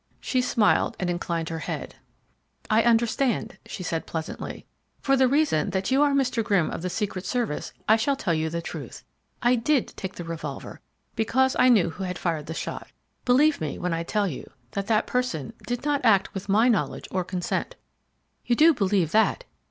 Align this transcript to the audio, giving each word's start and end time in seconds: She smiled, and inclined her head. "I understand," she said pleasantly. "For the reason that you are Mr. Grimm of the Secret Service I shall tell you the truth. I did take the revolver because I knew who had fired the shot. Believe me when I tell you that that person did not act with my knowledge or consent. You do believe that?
She 0.19 0.41
smiled, 0.41 0.97
and 0.99 1.11
inclined 1.11 1.49
her 1.49 1.59
head. 1.59 1.93
"I 2.71 2.81
understand," 2.81 3.59
she 3.67 3.83
said 3.83 4.07
pleasantly. 4.07 4.65
"For 4.99 5.15
the 5.15 5.27
reason 5.27 5.69
that 5.69 5.91
you 5.91 6.01
are 6.01 6.11
Mr. 6.13 6.43
Grimm 6.43 6.71
of 6.71 6.81
the 6.81 6.89
Secret 6.89 7.23
Service 7.23 7.71
I 7.87 7.97
shall 7.97 8.15
tell 8.15 8.33
you 8.33 8.49
the 8.49 8.63
truth. 8.63 9.03
I 9.43 9.53
did 9.53 9.89
take 9.89 10.15
the 10.15 10.23
revolver 10.23 10.81
because 11.15 11.55
I 11.59 11.69
knew 11.69 11.91
who 11.91 12.03
had 12.03 12.17
fired 12.17 12.47
the 12.47 12.55
shot. 12.55 12.87
Believe 13.25 13.61
me 13.61 13.77
when 13.77 13.93
I 13.93 14.01
tell 14.01 14.27
you 14.27 14.49
that 14.71 14.87
that 14.87 15.05
person 15.05 15.53
did 15.67 15.85
not 15.85 16.01
act 16.03 16.33
with 16.33 16.49
my 16.49 16.67
knowledge 16.67 17.07
or 17.11 17.23
consent. 17.23 17.75
You 18.43 18.55
do 18.55 18.73
believe 18.73 19.11
that? 19.11 19.43